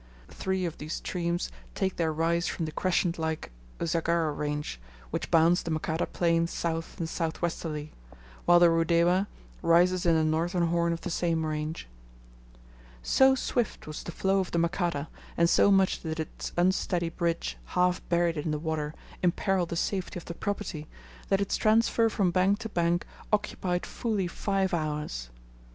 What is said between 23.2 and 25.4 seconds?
occupied fully five hours.